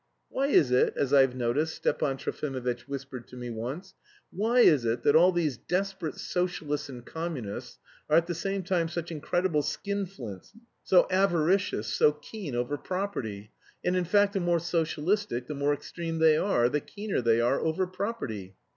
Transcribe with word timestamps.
"Why 0.29 0.47
is 0.47 0.71
it 0.71 0.95
as 0.97 1.13
I've 1.13 1.35
noticed," 1.35 1.75
Stepan 1.75 2.17
Trofimovitch 2.17 2.87
whispered 2.87 3.27
to 3.27 3.35
me 3.35 3.51
once, 3.51 3.93
"why 4.31 4.61
is 4.61 4.83
it 4.83 5.03
that 5.03 5.15
all 5.15 5.31
these 5.31 5.57
desperate 5.57 6.15
socialists 6.17 6.89
and 6.89 7.05
communists 7.05 7.77
are 8.09 8.17
at 8.17 8.25
the 8.25 8.33
same 8.33 8.63
time 8.63 8.87
such 8.89 9.11
incredible 9.11 9.61
skinflints, 9.61 10.53
so 10.83 11.05
avaricious, 11.11 11.85
so 11.85 12.13
keen 12.13 12.55
over 12.55 12.79
property, 12.79 13.51
and, 13.85 13.95
in 13.95 14.05
fact, 14.05 14.33
the 14.33 14.39
more 14.39 14.57
socialistic, 14.59 15.45
the 15.45 15.53
more 15.53 15.71
extreme 15.71 16.17
they 16.17 16.35
are, 16.35 16.67
the 16.67 16.81
keener 16.81 17.21
they 17.21 17.39
are 17.39 17.59
over 17.59 17.85
property... 17.85 18.55